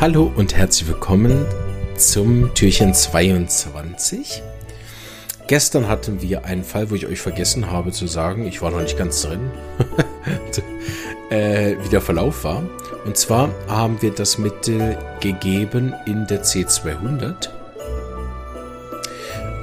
Hallo 0.00 0.32
und 0.36 0.54
herzlich 0.54 0.88
willkommen 0.88 1.44
zum 1.96 2.54
Türchen 2.54 2.94
22. 2.94 4.44
Gestern 5.48 5.88
hatten 5.88 6.22
wir 6.22 6.44
einen 6.44 6.62
Fall, 6.62 6.90
wo 6.90 6.94
ich 6.94 7.08
euch 7.08 7.20
vergessen 7.20 7.72
habe 7.72 7.90
zu 7.90 8.06
sagen, 8.06 8.46
ich 8.46 8.62
war 8.62 8.70
noch 8.70 8.80
nicht 8.80 8.96
ganz 8.96 9.22
drin, 9.22 9.50
äh, 11.30 11.74
wie 11.82 11.88
der 11.88 12.00
Verlauf 12.00 12.44
war. 12.44 12.62
Und 13.06 13.16
zwar 13.16 13.50
haben 13.66 14.00
wir 14.00 14.12
das 14.12 14.38
Mittel 14.38 14.96
gegeben 15.18 15.92
in 16.06 16.28
der 16.28 16.44
C200. 16.44 17.48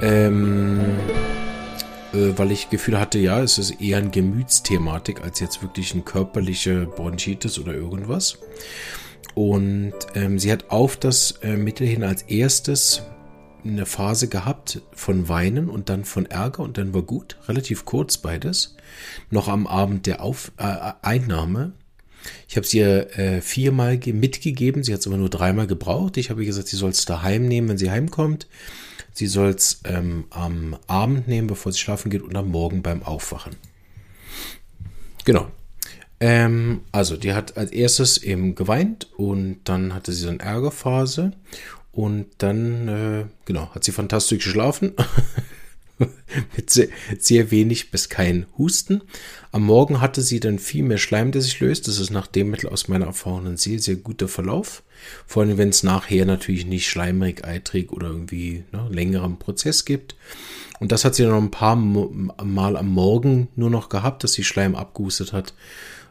Ähm, 0.02 0.80
äh, 2.12 2.36
weil 2.36 2.52
ich 2.52 2.68
Gefühl 2.68 3.00
hatte, 3.00 3.18
ja, 3.18 3.40
es 3.42 3.56
ist 3.56 3.80
eher 3.80 3.96
eine 3.96 4.10
Gemütsthematik 4.10 5.22
als 5.22 5.40
jetzt 5.40 5.62
wirklich 5.62 5.94
eine 5.94 6.02
körperliche 6.02 6.84
Bronchitis 6.84 7.58
oder 7.58 7.72
irgendwas. 7.72 8.36
Und 9.34 9.94
ähm, 10.14 10.38
sie 10.38 10.50
hat 10.50 10.70
auf 10.70 10.96
das 10.96 11.32
äh, 11.42 11.56
Mittel 11.56 11.86
hin 11.86 12.02
als 12.02 12.22
erstes 12.22 13.02
eine 13.64 13.86
Phase 13.86 14.28
gehabt 14.28 14.80
von 14.92 15.28
Weinen 15.28 15.68
und 15.68 15.88
dann 15.88 16.04
von 16.04 16.26
Ärger 16.26 16.62
und 16.62 16.78
dann 16.78 16.94
war 16.94 17.02
gut, 17.02 17.36
relativ 17.48 17.84
kurz 17.84 18.18
beides. 18.18 18.76
Noch 19.30 19.48
am 19.48 19.66
Abend 19.66 20.06
der 20.06 20.22
auf 20.22 20.52
äh, 20.56 20.92
Einnahme. 21.02 21.72
Ich 22.48 22.56
habe 22.56 22.66
sie 22.66 22.78
ihr 22.78 23.18
äh, 23.18 23.40
viermal 23.40 23.98
mitgegeben, 23.98 24.82
sie 24.82 24.92
hat 24.92 25.00
es 25.00 25.06
aber 25.06 25.16
nur 25.16 25.28
dreimal 25.28 25.66
gebraucht. 25.66 26.16
Ich 26.16 26.30
habe 26.30 26.42
ihr 26.42 26.46
gesagt, 26.46 26.68
sie 26.68 26.76
soll 26.76 26.90
es 26.90 27.04
daheim 27.04 27.46
nehmen, 27.46 27.68
wenn 27.68 27.78
sie 27.78 27.90
heimkommt. 27.90 28.48
Sie 29.12 29.26
soll 29.26 29.50
es 29.50 29.80
ähm, 29.84 30.26
am 30.30 30.76
Abend 30.86 31.28
nehmen, 31.28 31.46
bevor 31.46 31.72
sie 31.72 31.78
schlafen 31.78 32.10
geht 32.10 32.22
und 32.22 32.36
am 32.36 32.50
Morgen 32.50 32.82
beim 32.82 33.02
Aufwachen. 33.02 33.56
Genau. 35.24 35.50
Ähm, 36.18 36.80
also, 36.92 37.16
die 37.16 37.34
hat 37.34 37.56
als 37.56 37.72
erstes 37.72 38.18
eben 38.18 38.54
geweint 38.54 39.08
und 39.16 39.58
dann 39.64 39.94
hatte 39.94 40.12
sie 40.12 40.22
so 40.22 40.28
eine 40.30 40.40
Ärgerphase 40.40 41.32
und 41.92 42.26
dann, 42.38 42.88
äh, 42.88 43.24
genau, 43.44 43.74
hat 43.74 43.84
sie 43.84 43.92
fantastisch 43.92 44.44
geschlafen. 44.44 44.94
mit 46.56 46.70
sehr, 46.70 46.88
sehr, 47.18 47.50
wenig 47.50 47.90
bis 47.90 48.08
kein 48.08 48.46
Husten. 48.58 49.02
Am 49.52 49.64
Morgen 49.64 50.00
hatte 50.00 50.20
sie 50.20 50.40
dann 50.40 50.58
viel 50.58 50.82
mehr 50.82 50.98
Schleim, 50.98 51.32
der 51.32 51.40
sich 51.40 51.58
löst. 51.60 51.88
Das 51.88 51.98
ist 51.98 52.10
nach 52.10 52.26
dem 52.26 52.50
Mittel 52.50 52.68
aus 52.68 52.88
meiner 52.88 53.06
Erfahrung 53.06 53.46
ein 53.46 53.56
sehr, 53.56 53.78
sehr 53.78 53.96
guter 53.96 54.28
Verlauf. 54.28 54.82
Vor 55.26 55.42
allem, 55.42 55.56
wenn 55.56 55.70
es 55.70 55.82
nachher 55.82 56.26
natürlich 56.26 56.66
nicht 56.66 56.88
schleimrig, 56.88 57.44
eitrig 57.44 57.92
oder 57.92 58.08
irgendwie 58.08 58.64
ne, 58.72 58.88
längeren 58.90 59.38
Prozess 59.38 59.84
gibt. 59.84 60.16
Und 60.78 60.92
das 60.92 61.04
hat 61.04 61.14
sie 61.14 61.22
dann 61.22 61.32
noch 61.32 61.42
ein 61.42 61.50
paar 61.50 61.76
Mal 61.76 62.76
am 62.76 62.88
Morgen 62.88 63.48
nur 63.56 63.70
noch 63.70 63.88
gehabt, 63.88 64.24
dass 64.24 64.34
sie 64.34 64.44
Schleim 64.44 64.74
abgehustet 64.74 65.32
hat. 65.32 65.54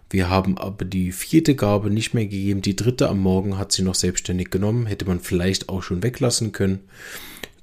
Wir 0.09 0.30
haben 0.30 0.58
aber 0.58 0.86
die 0.86 1.11
vierte 1.11 1.56
Gabe 1.56 1.89
nicht 1.89 2.14
mehr 2.14 2.25
gegeben. 2.25 2.61
Die 2.61 2.75
dritte 2.75 3.09
am 3.09 3.20
Morgen 3.20 3.58
hat 3.58 3.72
sie 3.72 3.81
noch 3.81 3.95
selbstständig 3.95 4.52
genommen. 4.52 4.86
Hätte 4.86 5.06
man 5.06 5.20
vielleicht 5.20 5.70
auch 5.70 5.81
schon 5.81 6.03
weglassen 6.03 6.52
können. 6.52 6.81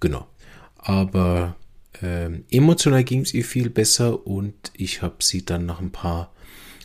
Genau. 0.01 0.27
Aber 0.77 1.57
äh, 2.03 2.31
emotional 2.51 3.05
ging 3.05 3.21
es 3.21 3.33
ihr 3.33 3.45
viel 3.45 3.71
besser 3.71 4.27
und 4.27 4.55
ich 4.75 5.03
habe 5.03 5.17
sie 5.21 5.45
dann 5.45 5.67
nach 5.67 5.81
ein 5.81 5.93
paar 5.93 6.33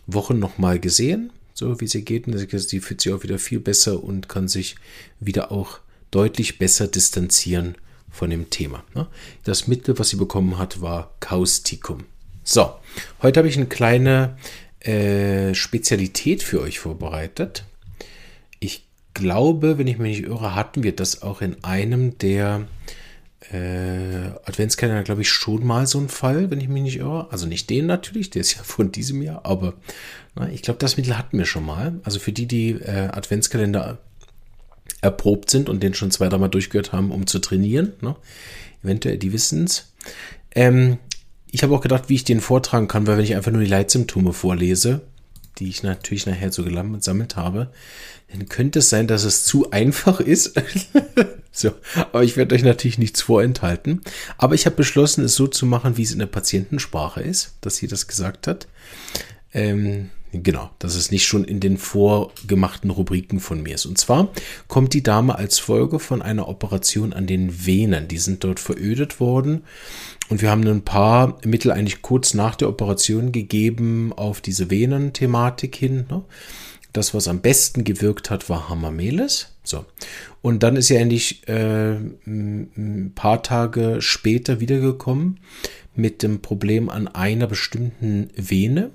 Wochen 0.06 0.40
nochmal 0.40 0.80
gesehen, 0.80 1.32
so 1.54 1.82
wie 1.82 1.88
sie 1.88 2.06
geht. 2.06 2.28
Und 2.28 2.38
sie 2.38 2.80
fühlt 2.80 3.02
sich 3.02 3.12
auch 3.12 3.24
wieder 3.24 3.40
viel 3.40 3.60
besser 3.60 4.04
und 4.04 4.30
kann 4.30 4.48
sich 4.48 4.76
wieder 5.20 5.52
auch 5.52 5.80
deutlich 6.12 6.60
besser 6.60 6.88
distanzieren 6.88 7.76
von 8.10 8.30
dem 8.30 8.50
Thema. 8.50 8.84
Ne? 8.96 9.08
Das 9.44 9.68
Mittel, 9.68 9.98
was 10.00 10.10
sie 10.10 10.16
bekommen 10.18 10.58
hat, 10.58 10.82
war 10.82 11.14
Causticum. 11.20 12.06
So, 12.44 12.74
heute 13.22 13.40
habe 13.40 13.50
ich 13.50 13.58
eine 13.58 13.66
kleine 13.66 14.38
äh, 14.82 15.54
Spezialität 15.54 16.44
für 16.44 16.62
euch 16.62 16.80
vorbereitet. 16.80 17.66
Ich 18.60 18.88
glaube, 19.14 19.78
wenn 19.78 19.88
ich 19.88 19.98
mich 19.98 20.20
nicht 20.20 20.30
irre, 20.30 20.56
hatten 20.56 20.84
wir 20.84 20.96
das 20.96 21.22
auch 21.22 21.42
in 21.42 21.64
einem 21.64 22.18
der 22.20 22.68
äh, 23.52 24.28
Adventskalender, 24.46 25.04
glaube 25.04 25.22
ich, 25.22 25.30
schon 25.30 25.66
mal 25.66 25.88
so 25.88 26.00
ein 26.00 26.10
Fall, 26.10 26.52
wenn 26.52 26.60
ich 26.60 26.68
mich 26.68 26.84
nicht 26.84 26.98
irre. 26.98 27.32
Also 27.32 27.46
nicht 27.48 27.70
den 27.70 27.86
natürlich, 27.86 28.30
der 28.30 28.42
ist 28.42 28.56
ja 28.56 28.64
von 28.64 28.92
diesem 28.92 29.22
Jahr, 29.22 29.46
aber 29.46 29.74
na, 30.36 30.50
ich 30.50 30.62
glaube, 30.62 30.80
das 30.80 30.98
Mittel 30.98 31.18
hatten 31.18 31.38
wir 31.38 31.46
schon 31.46 31.66
mal. 31.66 32.00
Also 32.04 32.20
für 32.20 32.32
die, 32.32 32.46
die 32.46 32.72
äh, 32.72 33.10
Adventskalender 33.12 34.00
erprobt 35.02 35.50
sind 35.50 35.70
und 35.70 35.84
den 35.84 35.94
schon 35.94 36.12
zwei, 36.12 36.30
dreimal 36.30 36.50
durchgehört 36.50 36.92
haben, 36.92 37.12
um 37.12 37.28
zu 37.28 37.40
trainieren, 37.40 37.94
ne? 38.02 38.16
eventuell, 38.84 39.18
die 39.18 39.34
wissen 39.34 39.66
es. 39.66 39.92
Ähm, 40.56 40.98
ich 41.52 41.64
habe 41.64 41.74
auch 41.76 41.82
gedacht, 41.82 42.10
wie 42.10 42.16
ich 42.16 42.24
den 42.24 42.42
vortragen 42.42 42.88
kann, 42.88 43.08
weil 43.08 43.18
wenn 43.18 43.24
ich 43.24 43.36
einfach 43.36 43.52
nur 43.52 43.62
die 43.62 43.70
Leitsymptome 43.70 44.34
vorlese, 44.34 45.02
die 45.60 45.70
ich 45.70 45.84
natürlich 45.84 46.26
nachher 46.26 46.52
so 46.52 46.64
gesammelt 46.64 47.36
habe, 47.36 47.72
dann 48.32 48.48
könnte 48.50 48.80
es 48.80 48.90
sein, 48.90 49.08
dass 49.08 49.24
es 49.24 49.46
zu 49.46 49.72
einfach 49.72 50.20
ist. 50.20 50.62
so, 51.52 51.72
aber 51.96 52.24
ich 52.24 52.36
werde 52.36 52.56
euch 52.56 52.64
natürlich 52.64 52.98
nichts 52.98 53.22
vorenthalten. 53.22 54.02
Aber 54.38 54.56
ich 54.56 54.66
habe 54.66 54.76
beschlossen, 54.76 55.24
es 55.24 55.36
so 55.36 55.48
zu 55.48 55.66
machen, 55.66 55.98
wie 55.98 56.04
es 56.04 56.12
in 56.12 56.20
der 56.20 56.26
Patientensprache 56.26 57.22
ist, 57.22 57.56
dass 57.62 57.78
sie 57.78 57.88
das 57.88 58.08
gesagt 58.08 58.48
hat. 58.48 58.68
Ähm, 59.54 60.10
Genau, 60.44 60.70
dass 60.80 60.96
es 60.96 61.12
nicht 61.12 61.26
schon 61.26 61.44
in 61.44 61.60
den 61.60 61.78
vorgemachten 61.78 62.90
Rubriken 62.90 63.40
von 63.40 63.64
mir 63.64 63.76
ist. 63.76 63.86
Und 63.86 63.98
zwar 63.98 64.30
kommt 64.68 64.94
die 64.94 65.04
Dame 65.04 65.36
als 65.36 65.60
Folge 65.60 66.00
von 66.00 66.22
einer 66.22 66.48
Operation 66.48 67.14
an 67.14 67.28
den 67.28 67.66
Venen. 67.66 68.08
Die 68.08 68.18
sind 68.18 68.44
dort 68.44 68.60
verödet 68.60 69.20
worden. 69.20 69.64
Und 70.30 70.42
wir 70.42 70.50
haben 70.50 70.68
ein 70.68 70.84
paar 70.84 71.38
Mittel 71.46 71.72
eigentlich 71.72 72.02
kurz 72.02 72.34
nach 72.34 72.56
der 72.56 72.70
Operation 72.70 73.32
gegeben 73.32 74.12
auf 74.14 74.42
diese 74.42 74.70
Venen-Thematik 74.70 75.76
hin. 75.76 76.06
Ne? 76.10 76.24
Das, 76.94 77.14
was 77.14 77.28
am 77.28 77.42
besten 77.42 77.84
gewirkt 77.84 78.30
hat, 78.30 78.50
war 78.50 78.70
Hamamelis. 78.70 79.54
So. 79.64 79.86
Und 80.42 80.64
dann 80.64 80.76
ist 80.76 80.90
er 80.90 81.02
endlich 81.02 81.48
äh, 81.48 81.94
ein 81.96 83.12
paar 83.16 83.44
Tage 83.44 83.98
später 84.02 84.60
wiedergekommen 84.60 85.40
mit 85.96 86.24
dem 86.24 86.42
Problem 86.42 86.90
an 86.90 87.08
einer 87.08 87.48
bestimmten 87.48 88.30
Vene 88.36 88.92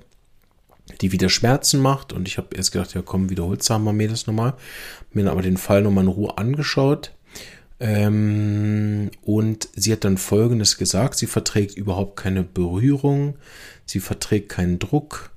die 1.01 1.13
wieder 1.13 1.29
Schmerzen 1.29 1.81
macht. 1.81 2.13
Und 2.13 2.29
ich 2.29 2.39
habe 2.39 2.57
erst 2.57 2.73
gedacht, 2.73 2.95
ja 2.95 3.03
komm, 3.03 3.31
wiederholt 3.31 3.63
sagen 3.63 3.85
wir 3.85 3.93
mir 3.93 4.09
das 4.09 4.27
nochmal. 4.27 4.55
Mir 5.13 5.31
aber 5.31 5.43
den 5.43 5.57
Fall 5.57 5.83
nochmal 5.83 6.05
in 6.05 6.11
Ruhe 6.11 6.39
angeschaut. 6.39 7.13
Ähm, 7.81 9.11
und 9.23 9.69
sie 9.75 9.93
hat 9.93 10.05
dann 10.05 10.19
Folgendes 10.19 10.79
gesagt. 10.79 11.19
Sie 11.19 11.27
verträgt 11.27 11.77
überhaupt 11.77 12.17
keine 12.17 12.45
Berührung. 12.45 13.37
Sie 13.87 14.01
verträgt 14.01 14.51
keinen 14.51 14.79
Druck. 14.79 15.33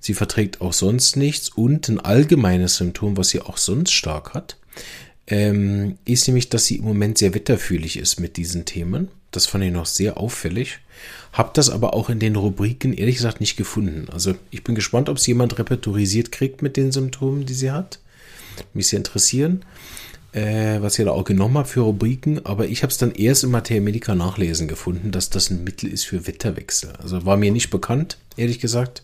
Sie 0.00 0.14
verträgt 0.14 0.60
auch 0.60 0.72
sonst 0.72 1.16
nichts. 1.16 1.48
Und 1.48 1.88
ein 1.88 2.00
allgemeines 2.00 2.76
Symptom, 2.76 3.16
was 3.16 3.28
sie 3.28 3.40
auch 3.40 3.56
sonst 3.56 3.92
stark 3.92 4.34
hat, 4.34 4.56
ähm, 5.26 5.98
ist 6.04 6.26
nämlich, 6.26 6.48
dass 6.48 6.66
sie 6.66 6.76
im 6.76 6.84
Moment 6.84 7.18
sehr 7.18 7.32
wetterfühlig 7.32 7.96
ist 7.96 8.20
mit 8.20 8.36
diesen 8.36 8.64
Themen. 8.64 9.08
Das 9.36 9.46
fand 9.46 9.64
ich 9.64 9.72
noch 9.72 9.86
sehr 9.86 10.16
auffällig. 10.16 10.78
Hab 11.32 11.54
das 11.54 11.68
aber 11.68 11.94
auch 11.94 12.08
in 12.08 12.20
den 12.20 12.36
Rubriken 12.36 12.92
ehrlich 12.92 13.16
gesagt 13.16 13.40
nicht 13.40 13.56
gefunden. 13.56 14.06
Also 14.12 14.34
ich 14.50 14.62
bin 14.62 14.76
gespannt, 14.76 15.08
ob 15.08 15.16
es 15.16 15.26
jemand 15.26 15.58
repertorisiert 15.58 16.30
kriegt 16.30 16.62
mit 16.62 16.76
den 16.76 16.92
Symptomen, 16.92 17.44
die 17.44 17.54
sie 17.54 17.72
hat. 17.72 17.98
Mich 18.72 18.88
sehr 18.88 18.98
interessieren, 18.98 19.64
äh, 20.32 20.80
was 20.80 20.96
ihr 20.98 21.06
da 21.06 21.10
auch 21.10 21.24
genommen 21.24 21.58
habt 21.58 21.70
für 21.70 21.80
Rubriken. 21.80 22.46
Aber 22.46 22.66
ich 22.66 22.84
habe 22.84 22.92
es 22.92 22.98
dann 22.98 23.10
erst 23.10 23.42
im 23.42 23.50
Materia 23.50 23.82
Medica 23.82 24.14
nachlesen 24.14 24.68
gefunden, 24.68 25.10
dass 25.10 25.30
das 25.30 25.50
ein 25.50 25.64
Mittel 25.64 25.92
ist 25.92 26.04
für 26.04 26.28
Wetterwechsel. 26.28 26.92
Also 27.02 27.26
war 27.26 27.36
mir 27.36 27.50
nicht 27.50 27.70
bekannt, 27.70 28.18
ehrlich 28.36 28.60
gesagt, 28.60 29.02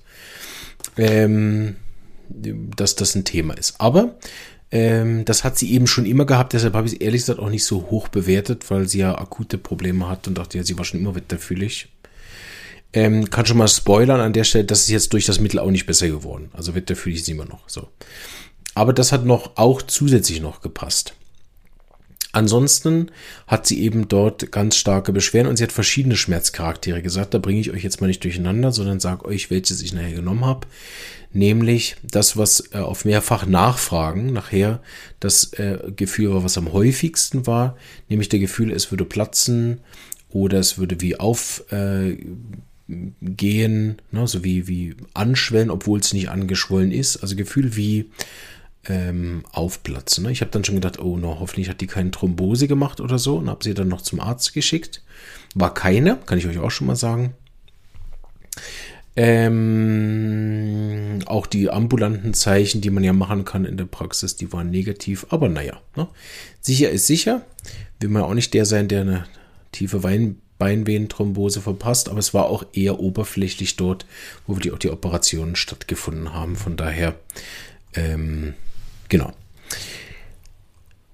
ähm, 0.97 1.75
dass 2.29 2.95
das 2.95 3.17
ein 3.17 3.25
Thema 3.25 3.55
ist. 3.55 3.81
Aber 3.81 4.15
ähm, 4.73 5.25
das 5.25 5.43
hat 5.43 5.59
sie 5.59 5.73
eben 5.73 5.87
schon 5.87 6.07
immer 6.07 6.27
gehabt, 6.27 6.53
deshalb 6.53 6.75
habe 6.75 6.87
ich 6.87 6.95
es 6.95 7.01
ehrlich 7.01 7.23
gesagt 7.23 7.41
auch 7.41 7.51
nicht 7.51 7.65
so 7.65 7.89
hoch 7.91 8.09
bewertet, 8.09 8.71
weil 8.71 8.89
sie 8.89 8.99
ja 9.01 9.19
akute 9.19 9.59
Probleme 9.59 10.09
hat 10.09 10.29
und 10.29 10.39
dachte, 10.39 10.59
ja, 10.59 10.65
sie 10.65 10.79
war 10.79 10.85
schon 10.85 11.01
immer 11.01 11.15
wetterfühlig. 11.15 11.89
Ähm, 12.93 13.31
kann 13.31 13.47
schon 13.47 13.59
mal 13.59 13.69
spoilern 13.69 14.21
an 14.21 14.33
der 14.33 14.45
Stelle, 14.45 14.65
das 14.65 14.81
ist 14.81 14.91
jetzt 14.91 15.13
durch 15.13 15.27
das 15.27 15.41
Mittel 15.41 15.61
auch 15.61 15.71
nicht 15.71 15.87
besser 15.87 16.09
geworden. 16.09 16.51
Also 16.53 16.75
wetterfühlig 16.75 17.21
ist 17.21 17.27
sie 17.27 17.33
immer 17.33 17.45
noch 17.45 17.69
so. 17.69 17.89
Aber 18.75 18.93
das 18.93 19.13
hat 19.13 19.25
noch 19.25 19.57
auch 19.57 19.83
zusätzlich 19.83 20.41
noch 20.41 20.61
gepasst. 20.61 21.15
Ansonsten 22.33 23.11
hat 23.47 23.67
sie 23.67 23.81
eben 23.83 24.07
dort 24.09 24.53
ganz 24.53 24.77
starke 24.77 25.13
Beschwerden 25.13 25.49
und 25.49 25.57
sie 25.57 25.65
hat 25.65 25.73
verschiedene 25.73 26.17
Schmerzcharaktere 26.17 27.03
gesagt. 27.03 27.35
Da 27.35 27.39
bringe 27.39 27.61
ich 27.61 27.73
euch 27.73 27.83
jetzt 27.83 28.01
mal 28.01 28.07
nicht 28.07 28.23
durcheinander, 28.23 28.71
sondern 28.71 29.01
sage 29.01 29.25
euch, 29.25 29.51
welches 29.51 29.83
ich 29.83 29.93
nachher 29.93 30.13
genommen 30.13 30.45
habe 30.45 30.67
nämlich 31.33 31.97
das, 32.03 32.37
was 32.37 32.73
äh, 32.73 32.79
auf 32.79 33.05
mehrfach 33.05 33.47
Nachfragen 33.47 34.33
nachher 34.33 34.81
das 35.21 35.53
äh, 35.55 35.79
Gefühl 35.95 36.33
war, 36.33 36.45
was 36.45 36.59
am 36.59 36.73
häufigsten 36.73 37.47
war, 37.47 37.77
nämlich 38.09 38.29
der 38.29 38.41
Gefühl, 38.41 38.73
es 38.73 38.91
würde 38.91 39.05
platzen 39.05 39.81
oder 40.31 40.59
es 40.59 40.79
würde 40.79 41.01
wie 41.01 41.19
aufgehen, 41.19 42.49
äh, 42.89 44.17
ne, 44.17 44.27
so 44.27 44.45
wie, 44.45 44.67
wie 44.69 44.97
anschwellen, 45.15 45.71
obwohl 45.71 46.01
es 46.01 46.13
nicht 46.13 46.31
angeschwollen 46.31 46.93
ist. 46.93 47.19
Also 47.19 47.37
Gefühl 47.37 47.77
wie 47.77 48.11
ähm, 48.89 49.45
aufplatzen. 49.53 50.25
Ne? 50.25 50.33
Ich 50.33 50.41
habe 50.41 50.51
dann 50.51 50.65
schon 50.65 50.75
gedacht, 50.77 50.99
oh 50.99 51.17
no, 51.17 51.39
hoffentlich 51.41 51.69
hat 51.69 51.81
die 51.81 51.87
keine 51.87 52.11
Thrombose 52.11 52.67
gemacht 52.69 53.01
oder 53.01 53.19
so 53.19 53.37
und 53.37 53.49
habe 53.51 53.63
sie 53.63 53.75
dann 53.75 53.89
noch 53.89 54.01
zum 54.03 54.21
Arzt 54.21 54.55
geschickt. 54.55 55.03
War 55.55 55.75
keine, 55.75 56.17
kann 56.27 56.39
ich 56.39 56.47
euch 56.47 56.59
auch 56.59 56.71
schon 56.71 56.87
mal 56.87 56.97
sagen. 56.97 57.35
Ähm, 59.17 60.39
auch 61.27 61.47
die 61.47 61.69
ambulanten 61.69 62.33
Zeichen, 62.33 62.81
die 62.81 62.91
man 62.91 63.05
ja 63.05 63.13
machen 63.13 63.45
kann 63.45 63.65
in 63.65 63.77
der 63.77 63.85
Praxis, 63.85 64.37
die 64.37 64.53
waren 64.53 64.71
negativ. 64.71 65.27
Aber 65.31 65.49
naja, 65.49 65.81
ne? 65.97 66.09
sicher 66.61 66.91
ist 66.91 67.07
sicher. 67.07 67.45
Will 67.99 68.09
man 68.09 68.23
auch 68.23 68.35
nicht 68.35 68.55
der 68.55 68.65
sein, 68.65 68.89
der 68.89 69.03
eine 69.03 69.27
tiefe 69.73 70.03
Wein 70.03 70.41
Beinvenenthrombose 70.61 71.63
verpasst, 71.63 72.11
aber 72.11 72.19
es 72.19 72.35
war 72.35 72.45
auch 72.45 72.65
eher 72.75 73.01
oberflächlich 73.01 73.77
dort, 73.77 74.05
wo 74.47 74.55
die, 74.55 74.71
die 74.83 74.91
Operationen 74.91 75.57
stattgefunden 75.57 76.35
haben. 76.35 76.55
Von 76.55 76.77
daher, 76.77 77.15
ähm, 77.95 78.55
genau. 79.11 79.33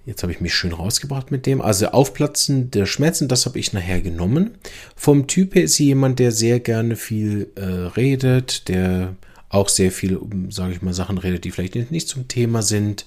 Jetzt 0.07 0.23
habe 0.23 0.31
ich 0.31 0.41
mich 0.41 0.55
schön 0.55 0.73
rausgebracht 0.73 1.33
mit 1.33 1.47
dem. 1.47 1.61
Also 1.61 1.89
Aufplatzen 1.89 2.71
der 2.71 2.87
Schmerzen, 2.87 3.27
das 3.27 3.45
habe 3.45 3.59
ich 3.59 3.73
nachher 3.73 4.01
genommen. 4.01 4.53
Vom 4.95 5.27
Typ 5.27 5.57
her 5.57 5.65
ist 5.65 5.75
sie 5.75 5.87
jemand, 5.87 6.21
der 6.21 6.31
sehr 6.31 6.61
gerne 6.61 6.95
viel 6.95 7.51
äh, 7.57 7.65
redet, 7.65 8.69
der 8.69 9.17
auch 9.49 9.69
sehr 9.69 9.91
viel, 9.91 10.21
sage 10.49 10.75
ich 10.75 10.83
mal, 10.83 10.95
Sachen 10.95 11.19
redet, 11.19 11.45
die 11.45 11.51
vielleicht 11.51 11.91
nicht 11.91 12.09
zum 12.09 12.29
Thema 12.29 12.63
sind. 12.63 13.07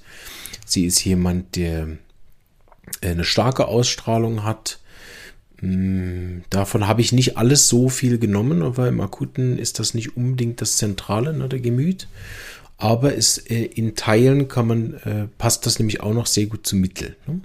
Sie 0.65 0.85
ist 0.85 1.01
jemand, 1.05 1.55
der 1.55 1.87
äh, 2.99 3.11
eine 3.11 3.23
starke 3.23 3.69
Ausstrahlung 3.69 4.43
hat. 4.43 4.79
Mm, 5.61 6.39
davon 6.49 6.85
habe 6.85 6.99
ich 6.99 7.13
nicht 7.13 7.37
alles 7.37 7.69
so 7.69 7.87
viel 7.87 8.17
genommen, 8.17 8.75
weil 8.75 8.89
im 8.89 8.99
Akuten 8.99 9.57
ist 9.57 9.79
das 9.79 9.93
nicht 9.93 10.17
unbedingt 10.17 10.59
das 10.59 10.75
Zentrale, 10.75 11.33
ne, 11.33 11.47
der 11.47 11.61
Gemüt 11.61 12.09
aber 12.79 13.15
es, 13.15 13.37
äh, 13.37 13.65
in 13.65 13.95
Teilen 13.95 14.47
kann 14.47 14.67
man, 14.67 14.93
äh, 15.03 15.27
passt 15.37 15.65
das 15.65 15.77
nämlich 15.77 16.01
auch 16.01 16.13
noch 16.13 16.25
sehr 16.25 16.47
gut 16.47 16.65
zum 16.65 16.79
Mittel. 16.79 17.17
Ne? 17.27 17.41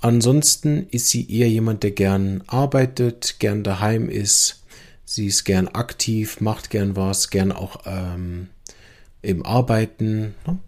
Ansonsten 0.00 0.86
ist 0.90 1.08
sie 1.08 1.28
eher 1.30 1.48
jemand, 1.48 1.82
der 1.82 1.90
gern 1.90 2.44
arbeitet, 2.46 3.36
gern 3.40 3.64
daheim 3.64 4.08
ist. 4.08 4.62
Sie 5.04 5.26
ist 5.26 5.44
gern 5.44 5.66
aktiv, 5.66 6.40
macht 6.40 6.70
gern 6.70 6.94
was, 6.94 7.30
gern 7.30 7.50
auch 7.50 7.80
ähm, 7.86 8.48
im 9.20 9.44
Arbeiten 9.44 10.34
ne? 10.46 10.58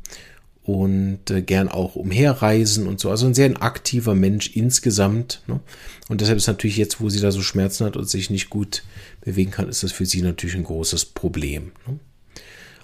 und 0.65 1.31
äh, 1.31 1.41
gern 1.41 1.69
auch 1.69 1.95
umherreisen 1.95 2.89
und 2.89 2.99
so. 2.99 3.11
Also 3.11 3.27
ein 3.27 3.35
sehr 3.35 3.63
aktiver 3.63 4.17
Mensch 4.17 4.57
insgesamt. 4.57 5.43
Ne? 5.47 5.61
Und 6.09 6.21
deshalb 6.21 6.39
ist 6.39 6.49
natürlich 6.49 6.79
jetzt, 6.79 7.01
wo 7.01 7.11
sie 7.11 7.21
da 7.21 7.31
so 7.31 7.43
Schmerzen 7.43 7.87
hat 7.87 7.97
und 7.97 8.11
sich 8.11 8.29
nicht 8.29 8.51
gut 8.51 8.83
bewegen 9.21 9.53
kann, 9.53 9.69
ist 9.69 9.85
das 9.85 9.93
für 9.93 10.07
sie 10.07 10.23
natürlich 10.23 10.57
ein 10.57 10.65
großes 10.65 11.05
Problem. 11.05 11.71
Ne? 11.87 12.01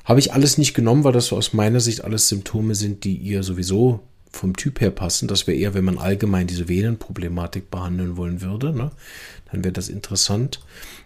Habe 0.04 0.20
ich 0.20 0.32
alles 0.32 0.58
nicht 0.58 0.74
genommen, 0.74 1.04
weil 1.04 1.12
das 1.12 1.26
so 1.26 1.36
aus 1.36 1.52
meiner 1.52 1.80
Sicht 1.80 2.04
alles 2.04 2.28
Symptome 2.28 2.74
sind, 2.74 3.04
die 3.04 3.16
ihr 3.16 3.42
sowieso 3.42 4.00
vom 4.30 4.56
Typ 4.56 4.80
her 4.80 4.90
passen. 4.90 5.28
Das 5.28 5.46
wäre 5.46 5.56
eher, 5.56 5.74
wenn 5.74 5.84
man 5.84 5.98
allgemein 5.98 6.46
diese 6.46 6.68
Venenproblematik 6.68 7.70
behandeln 7.70 8.16
wollen 8.16 8.40
würde. 8.40 8.74
Ne? 8.74 8.90
Dann 9.50 9.62
wäre 9.62 9.72
das 9.72 9.88
interessant. 9.88 10.60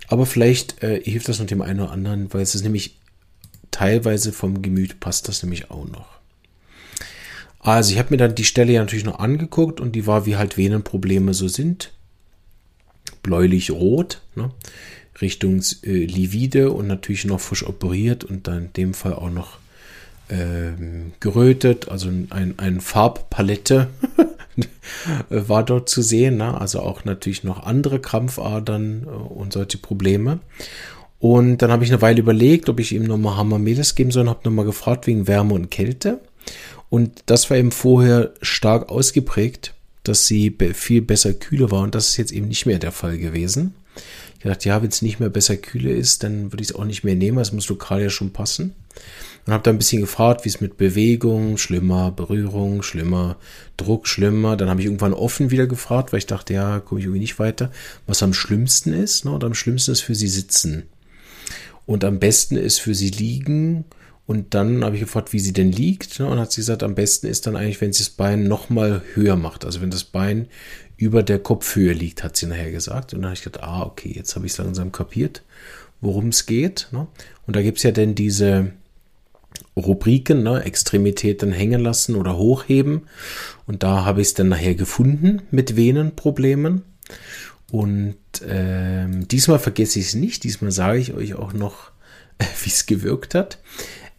Aber 0.09 0.25
vielleicht 0.27 0.83
äh, 0.83 1.01
hilft 1.03 1.29
das 1.29 1.41
noch 1.41 1.47
dem 1.47 1.63
einen 1.63 1.81
oder 1.81 1.91
anderen, 1.91 2.33
weil 2.33 2.43
es 2.43 2.55
ist 2.55 2.63
nämlich 2.63 2.99
teilweise 3.71 4.33
vom 4.33 4.63
Gemüt 4.63 5.01
passt 5.01 5.29
das 5.29 5.43
nämlich 5.43 5.71
auch 5.71 5.87
noch. 5.87 6.17
Also 7.59 7.93
ich 7.93 7.99
habe 7.99 8.11
mir 8.11 8.17
dann 8.17 8.37
die 8.37 8.45
Stelle 8.45 8.73
ja 8.73 8.81
natürlich 8.81 9.05
noch 9.05 9.19
angeguckt 9.19 9.81
und 9.81 9.93
die 9.93 10.07
war, 10.07 10.25
wie 10.25 10.37
halt 10.37 10.57
Venenprobleme 10.57 11.35
so 11.35 11.49
sind. 11.49 11.93
Bläulich-rot. 13.23 14.23
Ne? 14.37 14.53
Richtung 15.21 15.63
äh, 15.83 16.05
livide 16.05 16.71
und 16.71 16.87
natürlich 16.87 17.25
noch 17.25 17.41
frisch 17.41 17.67
operiert 17.67 18.25
und 18.25 18.47
dann 18.49 18.67
in 18.67 18.73
dem 18.73 18.95
Fall 18.95 19.15
auch 19.15 19.31
noch 19.31 19.59
ähm, 20.29 21.13
gerötet, 21.21 21.89
also 21.89 22.09
ein, 22.09 22.55
ein 22.57 22.81
Farbpalette 22.81 23.89
war 25.29 25.63
dort 25.63 25.89
zu 25.89 26.03
sehen, 26.03 26.39
ne? 26.39 26.61
also 26.61 26.81
auch 26.81 27.05
natürlich 27.05 27.45
noch 27.45 27.63
andere 27.65 28.01
Krampfadern 28.01 29.05
äh, 29.05 29.09
und 29.09 29.53
solche 29.53 29.79
Probleme. 29.79 30.41
Und 31.19 31.59
dann 31.59 31.71
habe 31.71 31.85
ich 31.85 31.91
eine 31.91 32.03
Weile 32.03 32.21
überlegt, 32.21 32.69
ob 32.69 32.79
ich 32.79 32.93
ihm 32.93 33.05
nochmal 33.05 33.37
Hamamedes 33.37 33.95
geben 33.95 34.11
soll 34.11 34.25
und 34.25 34.31
habe 34.31 34.41
nochmal 34.45 34.67
gefragt 34.67 35.07
wegen 35.07 35.27
Wärme 35.27 35.55
und 35.55 35.71
Kälte. 35.71 36.21
Und 36.91 37.23
das 37.27 37.49
war 37.51 37.57
eben 37.57 37.73
vorher 37.73 38.33
stark 38.43 38.91
ausgeprägt, 38.91 39.75
dass 40.03 40.27
sie 40.27 40.55
viel 40.75 41.03
besser 41.03 41.35
kühle 41.35 41.71
war 41.71 41.83
und 41.83 41.95
das 41.95 42.09
ist 42.09 42.17
jetzt 42.17 42.33
eben 42.33 42.49
nicht 42.49 42.67
mehr 42.67 42.79
der 42.79 42.93
Fall 42.93 43.19
gewesen. 43.19 43.75
Ich 44.47 44.53
dachte, 44.53 44.69
ja, 44.69 44.83
wenn 44.83 44.89
es 44.89 45.03
nicht 45.03 45.21
mehr 45.21 45.29
besser 45.29 45.57
kühle 45.57 45.93
ist, 45.93 46.23
dann 46.23 46.53
würde 46.53 46.63
ich 46.63 46.71
es 46.71 46.75
auch 46.75 46.85
nicht 46.85 47.05
mehr 47.05 47.15
nehmen. 47.15 47.39
Es 47.39 47.53
muss 47.53 47.69
lokal 47.69 48.03
ja 48.03 48.11
schon 48.11 48.33
passen. 48.33 48.75
Und 49.47 49.53
habe 49.53 49.63
da 49.63 49.71
ein 49.71 49.79
bisschen 49.79 50.01
gefragt, 50.01 50.45
wie 50.45 50.49
es 50.49 50.61
mit 50.61 50.77
Bewegung, 50.77 51.57
schlimmer, 51.57 52.11
Berührung, 52.11 52.83
schlimmer, 52.83 53.37
Druck, 53.77 54.09
schlimmer. 54.09 54.57
Dann 54.57 54.69
habe 54.69 54.81
ich 54.81 54.87
irgendwann 54.87 55.15
offen 55.15 55.51
wieder 55.51 55.67
gefragt, 55.67 56.13
weil 56.13 56.19
ich 56.19 56.27
dachte, 56.27 56.55
ja, 56.55 56.81
komme 56.81 57.01
ich 57.01 57.07
irgendwie 57.07 57.21
nicht 57.21 57.39
weiter, 57.39 57.71
was 58.07 58.23
am 58.23 58.35
schlimmsten 58.35 58.93
ist. 58.93 59.25
Ne? 59.25 59.31
Und 59.31 59.45
am 59.45 59.55
schlimmsten 59.55 59.93
ist 59.93 60.01
für 60.01 60.17
sie 60.17 60.29
sitzen. 60.29 60.85
Und 61.85 62.03
am 62.03 62.19
besten 62.19 62.57
ist 62.57 62.81
für 62.81 62.95
sie 62.95 63.11
liegen. 63.11 63.85
Und 64.27 64.55
dann 64.55 64.85
habe 64.85 64.97
ich 64.97 65.03
gefragt, 65.03 65.33
wie 65.33 65.39
sie 65.39 65.53
denn 65.53 65.71
liegt. 65.71 66.19
Ne? 66.19 66.27
Und 66.27 66.41
hat 66.41 66.51
sie 66.51 66.61
gesagt, 66.61 66.83
am 66.83 66.97
besten 66.97 67.29
ist 67.29 67.47
dann 67.47 67.55
eigentlich, 67.55 67.81
wenn 67.81 67.93
sie 67.93 68.03
das 68.03 68.11
Bein 68.11 68.49
nochmal 68.49 69.03
höher 69.15 69.37
macht. 69.37 69.65
Also 69.65 69.81
wenn 69.81 69.91
das 69.91 70.03
Bein 70.03 70.49
über 70.97 71.23
der 71.23 71.39
Kopfhöhe 71.39 71.93
liegt, 71.93 72.25
hat 72.25 72.37
sie 72.37 72.47
nachher 72.47 72.71
gesagt. 72.71 73.13
Und 73.13 73.21
dann 73.21 73.31
habe 73.31 73.37
ich 73.37 73.45
gedacht, 73.45 73.65
ah, 73.65 73.83
okay, 73.83 74.13
jetzt 74.15 74.35
habe 74.35 74.47
ich 74.47 74.53
es 74.53 74.59
langsam 74.59 74.93
kapiert, 74.93 75.43
worum 76.01 76.29
es 76.29 76.47
geht. 76.47 76.89
Ne? 76.91 77.07
Und 77.47 77.57
da 77.57 77.63
gibt 77.63 77.79
es 77.79 77.85
ja 77.85 77.93
dann 77.93 78.15
diese 78.15 78.73
Rubriken, 79.77 80.43
ne? 80.43 80.63
Extremitäten 80.65 81.53
hängen 81.53 81.83
lassen 81.83 82.17
oder 82.17 82.37
hochheben. 82.37 83.03
Und 83.67 83.83
da 83.83 84.05
habe 84.05 84.23
ich 84.23 84.29
es 84.29 84.35
dann 84.35 84.49
nachher 84.49 84.75
gefunden 84.75 85.43
mit 85.51 85.77
Venenproblemen. 85.77 86.83
Und 87.71 88.17
ähm, 88.47 89.29
diesmal 89.29 89.59
vergesse 89.59 89.99
ich 89.99 90.07
es 90.07 90.15
nicht. 90.15 90.45
Diesmal 90.45 90.71
sage 90.71 90.99
ich 90.99 91.13
euch 91.13 91.35
auch 91.35 91.53
noch, 91.53 91.91
wie 92.65 92.71
es 92.71 92.87
gewirkt 92.87 93.35
hat. 93.35 93.59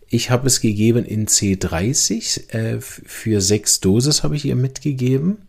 Ich 0.09 0.29
habe 0.29 0.47
es 0.47 0.61
gegeben 0.61 1.05
in 1.05 1.27
C30. 1.27 2.53
Äh, 2.53 2.79
für 2.79 3.41
sechs 3.41 3.79
Dosis 3.79 4.23
habe 4.23 4.35
ich 4.35 4.45
ihr 4.45 4.55
mitgegeben. 4.55 5.39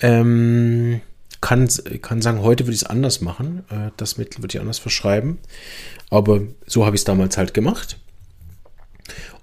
Ähm, 0.00 1.00
kann, 1.40 1.68
kann 2.02 2.22
sagen, 2.22 2.42
heute 2.42 2.64
würde 2.64 2.74
ich 2.74 2.82
es 2.82 2.88
anders 2.88 3.20
machen. 3.20 3.64
Äh, 3.70 3.90
das 3.96 4.18
Mittel 4.18 4.42
würde 4.42 4.56
ich 4.56 4.60
anders 4.60 4.78
verschreiben. 4.78 5.38
Aber 6.10 6.40
so 6.66 6.84
habe 6.84 6.96
ich 6.96 7.00
es 7.00 7.04
damals 7.04 7.36
halt 7.36 7.54
gemacht. 7.54 7.98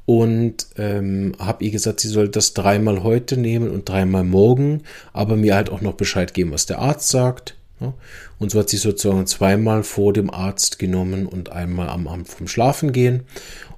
Und 0.05 0.67
ähm, 0.77 1.33
habe 1.39 1.63
ihr 1.63 1.71
gesagt, 1.71 2.01
sie 2.01 2.09
soll 2.09 2.27
das 2.27 2.53
dreimal 2.53 3.03
heute 3.03 3.37
nehmen 3.37 3.71
und 3.71 3.87
dreimal 3.87 4.25
morgen, 4.25 4.83
aber 5.13 5.37
mir 5.37 5.55
halt 5.55 5.69
auch 5.69 5.79
noch 5.79 5.93
Bescheid 5.93 6.33
geben, 6.33 6.51
was 6.51 6.65
der 6.65 6.79
Arzt 6.79 7.07
sagt. 7.07 7.55
Ja? 7.79 7.93
Und 8.37 8.51
so 8.51 8.59
hat 8.59 8.69
sie 8.69 8.77
sozusagen 8.77 9.25
zweimal 9.27 9.83
vor 9.83 10.11
dem 10.11 10.29
Arzt 10.29 10.77
genommen 10.77 11.25
und 11.25 11.53
einmal 11.53 11.87
am 11.87 12.07
Abend 12.07 12.27
vom 12.27 12.49
Schlafen 12.49 12.91
gehen. 12.91 13.23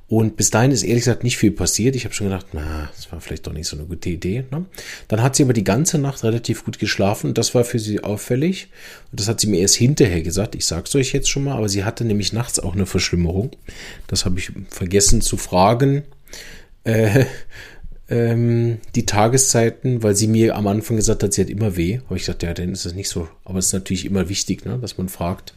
Und 0.07 0.37
bis 0.37 0.51
dahin 0.51 0.69
ist 0.69 0.83
ehrlich 0.83 1.05
gesagt 1.05 1.23
nicht 1.23 1.37
viel 1.37 1.51
passiert. 1.51 1.95
Ich 1.95 2.05
habe 2.05 2.13
schon 2.13 2.27
gedacht, 2.27 2.47
na, 2.53 2.89
das 2.95 3.11
war 3.11 3.19
vielleicht 3.21 3.47
doch 3.47 3.53
nicht 3.53 3.67
so 3.67 3.75
eine 3.75 3.87
gute 3.87 4.09
Idee. 4.09 4.45
Ne? 4.51 4.65
Dann 5.07 5.23
hat 5.23 5.35
sie 5.35 5.43
aber 5.43 5.53
die 5.53 5.63
ganze 5.63 5.97
Nacht 5.97 6.23
relativ 6.23 6.63
gut 6.63 6.77
geschlafen 6.77 7.33
das 7.33 7.55
war 7.55 7.63
für 7.63 7.79
sie 7.79 8.03
auffällig. 8.03 8.69
Und 9.11 9.19
das 9.19 9.27
hat 9.27 9.39
sie 9.39 9.47
mir 9.47 9.61
erst 9.61 9.75
hinterher 9.75 10.21
gesagt. 10.21 10.53
Ich 10.53 10.65
sag's 10.65 10.93
euch 10.95 11.11
jetzt 11.11 11.29
schon 11.29 11.45
mal, 11.45 11.57
aber 11.57 11.69
sie 11.69 11.83
hatte 11.83 12.05
nämlich 12.05 12.33
nachts 12.33 12.59
auch 12.59 12.75
eine 12.75 12.85
Verschlimmerung. 12.85 13.51
Das 14.05 14.25
habe 14.25 14.37
ich 14.37 14.51
vergessen 14.69 15.21
zu 15.21 15.37
fragen. 15.37 16.03
Äh, 16.83 17.25
ähm, 18.09 18.77
die 18.93 19.07
Tageszeiten, 19.07 20.03
weil 20.03 20.15
sie 20.15 20.27
mir 20.27 20.55
am 20.55 20.67
Anfang 20.67 20.97
gesagt 20.97 21.23
hat, 21.23 21.33
sie 21.33 21.41
hat 21.41 21.49
immer 21.49 21.77
weh. 21.77 21.99
Habe 22.05 22.17
ich 22.17 22.23
gesagt, 22.23 22.43
ja, 22.43 22.53
dann 22.53 22.71
ist 22.71 22.85
das 22.85 22.93
nicht 22.93 23.09
so. 23.09 23.27
Aber 23.43 23.57
es 23.57 23.67
ist 23.67 23.73
natürlich 23.73 24.05
immer 24.05 24.29
wichtig, 24.29 24.65
ne, 24.65 24.77
dass 24.77 24.99
man 24.99 25.09
fragt. 25.09 25.55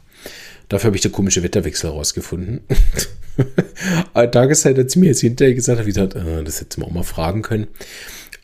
Dafür 0.68 0.88
habe 0.88 0.96
ich 0.96 1.02
der 1.02 1.10
komische 1.10 1.42
Wetterwechsel 1.42 1.90
herausgefunden. 1.90 2.60
Aber 4.14 4.30
Tageszeit 4.30 4.76
hat 4.78 4.90
sie 4.90 4.98
mir 4.98 5.06
jetzt 5.06 5.20
hinterher 5.20 5.54
gesagt, 5.54 5.80
wie 5.82 5.86
gesagt, 5.86 6.14
äh, 6.14 6.44
das 6.44 6.60
hätte 6.60 6.80
man 6.80 6.90
auch 6.90 6.94
mal 6.94 7.02
fragen 7.04 7.42
können. 7.42 7.68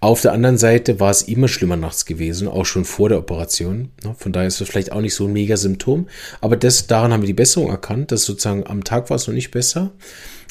Auf 0.00 0.20
der 0.20 0.32
anderen 0.32 0.58
Seite 0.58 1.00
war 1.00 1.10
es 1.10 1.22
immer 1.22 1.48
schlimmer 1.48 1.76
nachts 1.76 2.04
gewesen, 2.04 2.46
auch 2.46 2.66
schon 2.66 2.84
vor 2.84 3.08
der 3.08 3.18
Operation. 3.18 3.90
Ne? 4.04 4.14
Von 4.18 4.32
daher 4.32 4.48
ist 4.48 4.60
das 4.60 4.68
vielleicht 4.68 4.92
auch 4.92 5.00
nicht 5.00 5.14
so 5.14 5.26
ein 5.26 5.32
mega 5.32 5.56
Symptom. 5.56 6.08
Aber 6.40 6.56
das, 6.56 6.86
daran 6.86 7.12
haben 7.12 7.22
wir 7.22 7.26
die 7.26 7.32
Besserung 7.32 7.70
erkannt, 7.70 8.12
dass 8.12 8.24
sozusagen 8.24 8.66
am 8.66 8.84
Tag 8.84 9.08
war 9.08 9.16
es 9.16 9.26
noch 9.26 9.34
nicht 9.34 9.50
besser. 9.50 9.92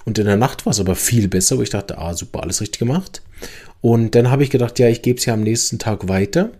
Und 0.05 0.17
in 0.17 0.25
der 0.25 0.37
Nacht 0.37 0.65
war 0.65 0.71
es 0.71 0.79
aber 0.79 0.95
viel 0.95 1.27
besser, 1.27 1.57
wo 1.57 1.61
ich 1.61 1.69
dachte, 1.69 1.97
ah, 1.97 2.13
super, 2.13 2.41
alles 2.41 2.61
richtig 2.61 2.79
gemacht. 2.79 3.21
Und 3.79 4.15
dann 4.15 4.31
habe 4.31 4.43
ich 4.43 4.49
gedacht, 4.49 4.79
ja, 4.79 4.89
ich 4.89 5.01
gebe 5.01 5.19
es 5.19 5.25
ja 5.25 5.33
am 5.33 5.41
nächsten 5.41 5.77
Tag 5.79 6.07
weiter 6.07 6.51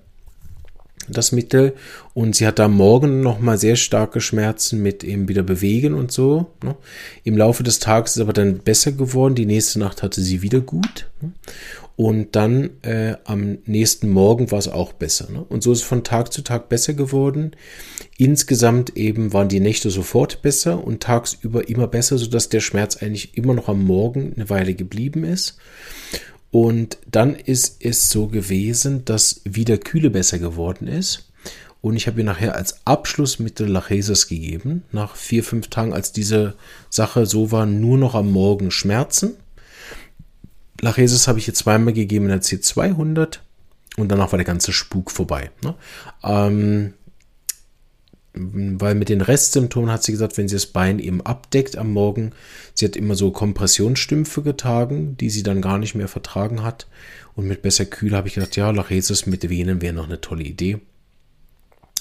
das 1.08 1.32
Mittel. 1.32 1.74
Und 2.14 2.36
sie 2.36 2.48
hat 2.48 2.60
am 2.60 2.76
Morgen 2.76 3.22
nochmal 3.22 3.58
sehr 3.58 3.76
starke 3.76 4.22
Schmerzen 4.22 4.82
mit 4.82 5.04
eben 5.04 5.28
wieder 5.28 5.44
bewegen 5.44 5.94
und 5.94 6.12
so. 6.12 6.52
Ne? 6.64 6.76
Im 7.24 7.38
Laufe 7.38 7.64
des 7.64 7.80
Tages 7.80 8.16
ist 8.16 8.22
aber 8.22 8.34
dann 8.34 8.60
besser 8.60 8.92
geworden. 8.92 9.36
Die 9.36 9.46
nächste 9.46 9.80
Nacht 9.80 10.04
hatte 10.04 10.22
sie 10.22 10.42
wieder 10.42 10.62
gut. 10.62 11.08
Ne? 11.22 11.32
Und 11.96 12.36
dann 12.36 12.72
äh, 12.82 13.16
am 13.24 13.60
nächsten 13.66 14.10
Morgen 14.10 14.52
war 14.52 14.58
es 14.58 14.68
auch 14.68 14.94
besser. 14.94 15.32
Ne? 15.32 15.46
Und 15.48 15.62
so 15.62 15.72
ist 15.72 15.80
es 15.80 15.86
von 15.86 16.04
Tag 16.04 16.34
zu 16.34 16.42
Tag 16.42 16.68
besser 16.68 16.94
geworden. 16.94 17.52
Insgesamt 18.18 18.98
eben 18.98 19.32
waren 19.34 19.48
die 19.48 19.60
Nächte 19.60 19.92
sofort 19.92 20.42
besser 20.42 20.84
und 20.84 21.04
tagsüber 21.04 21.68
immer 21.70 21.88
besser, 21.88 22.18
sodass 22.18 22.50
der 22.50 22.62
Schmerz 22.62 22.98
eigentlich 22.98 23.38
immer 23.38 23.54
noch 23.54 23.70
am 23.70 23.84
Morgen 23.84 24.34
eine 24.36 24.50
Weile 24.50 24.74
geblieben 24.74 25.24
ist. 25.24 25.58
Und 26.54 27.00
dann 27.10 27.34
ist 27.34 27.84
es 27.84 28.12
so 28.12 28.28
gewesen, 28.28 29.06
dass 29.06 29.42
wieder 29.44 29.80
Kühle 29.80 30.12
besser 30.12 30.38
geworden 30.38 30.88
ist. 30.88 31.32
Und 31.82 31.96
ich 31.96 32.06
habe 32.06 32.20
ihr 32.20 32.26
nachher 32.26 32.54
als 32.54 32.86
Abschlussmittel 32.86 33.68
Lachesis 33.68 34.28
gegeben. 34.28 34.84
Nach 34.92 35.16
vier, 35.16 35.44
fünf 35.44 35.70
Tagen, 35.70 35.94
als 35.94 36.12
diese 36.12 36.54
Sache 36.92 37.26
so 37.26 37.52
war, 37.52 37.66
nur 37.66 37.98
noch 37.98 38.14
am 38.14 38.32
Morgen 38.32 38.70
Schmerzen. 38.70 39.34
Lachesis 40.80 41.28
habe 41.28 41.40
ich 41.40 41.48
ihr 41.48 41.56
zweimal 41.56 41.96
gegeben 41.96 42.26
in 42.26 42.30
der 42.30 42.44
C200 42.44 43.40
und 43.98 44.10
danach 44.12 44.32
war 44.32 44.38
der 44.38 44.46
ganze 44.46 44.74
Spuk 44.74 45.10
vorbei. 45.10 45.50
Ne? 45.64 45.74
Ähm, 46.22 46.94
weil 48.36 48.96
mit 48.96 49.10
den 49.10 49.22
Restsymptomen 49.22 49.92
hat 49.92 50.04
sie 50.04 50.12
gesagt, 50.12 50.38
wenn 50.38 50.48
sie 50.48 50.56
das 50.56 50.66
Bein 50.66 51.00
eben 51.00 51.22
abdeckt 51.22 51.78
am 51.78 51.92
Morgen, 51.92 52.32
sie 52.74 52.86
hat 52.86 52.96
immer 52.96 53.16
so 53.16 53.32
Kompressionsstümpfe 53.32 54.42
getragen, 54.42 55.16
die 55.18 55.30
sie 55.30 55.44
dann 55.44 55.62
gar 55.62 55.78
nicht 55.78 55.94
mehr 55.94 56.08
vertragen 56.08 56.64
hat. 56.64 56.88
Und 57.36 57.48
mit 57.48 57.62
besser 57.62 57.86
Kühl 57.86 58.16
habe 58.16 58.28
ich 58.28 58.36
gedacht, 58.36 58.56
ja, 58.56 58.72
Lachesis 58.72 59.26
mit 59.28 59.50
Venen 59.50 59.82
wäre 59.82 59.94
noch 59.94 60.06
eine 60.06 60.22
tolle 60.22 60.44
Idee. 60.44 60.80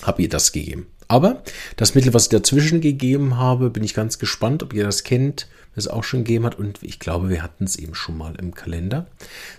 Habe 0.02 0.22
ihr 0.22 0.28
das 0.28 0.52
gegeben. 0.52 0.86
Aber 1.12 1.42
das 1.76 1.94
Mittel, 1.94 2.14
was 2.14 2.24
ich 2.24 2.28
dazwischen 2.30 2.80
gegeben 2.80 3.36
habe, 3.36 3.68
bin 3.68 3.84
ich 3.84 3.92
ganz 3.92 4.18
gespannt, 4.18 4.62
ob 4.62 4.72
ihr 4.72 4.84
das 4.84 5.04
kennt, 5.04 5.46
es 5.74 5.86
auch 5.86 6.04
schon 6.04 6.24
gegeben 6.24 6.46
hat. 6.46 6.58
Und 6.58 6.82
ich 6.82 6.98
glaube, 6.98 7.28
wir 7.28 7.42
hatten 7.42 7.64
es 7.64 7.76
eben 7.76 7.94
schon 7.94 8.16
mal 8.16 8.34
im 8.36 8.54
Kalender. 8.54 9.06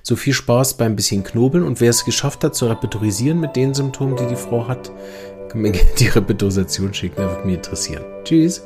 So 0.01 0.15
viel 0.15 0.33
Spaß 0.33 0.77
beim 0.77 0.95
bisschen 0.95 1.23
Knobeln. 1.23 1.63
Und 1.63 1.79
wer 1.79 1.91
es 1.91 2.05
geschafft 2.05 2.43
hat, 2.43 2.55
zu 2.55 2.65
repertorisieren 2.65 3.39
mit 3.39 3.55
den 3.55 3.75
Symptomen, 3.75 4.15
die 4.15 4.25
die 4.25 4.35
Frau 4.35 4.67
hat, 4.67 4.91
kann 5.53 5.61
mir 5.61 5.71
gerne 5.71 5.89
die 5.99 6.07
Repetorisation 6.07 6.93
schicken. 6.93 7.15
Das 7.17 7.31
würde 7.31 7.45
mich 7.45 7.55
interessieren. 7.55 8.03
Tschüss. 8.23 8.63